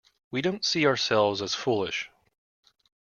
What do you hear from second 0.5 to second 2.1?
see ourselves as foolish.